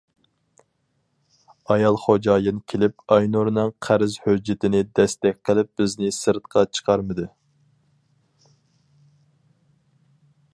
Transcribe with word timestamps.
ئايال 1.73 1.97
خوجايىن 2.05 2.61
كېلىپ 2.73 3.05
ئاينۇرنىڭ 3.15 3.69
قەرز 3.87 4.15
ھۆججىتىنى 4.23 4.81
دەستەك 5.01 5.39
قىلىپ 5.51 5.69
بىزنى 5.83 6.11
سىرتقا 6.21 6.65
چىقارمىدى. 6.79 7.29